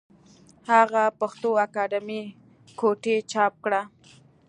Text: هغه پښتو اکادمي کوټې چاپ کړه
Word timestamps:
هغه 0.69 1.03
پښتو 1.19 1.49
اکادمي 1.65 2.21
کوټې 2.79 3.17
چاپ 3.31 3.53
کړه 3.65 3.81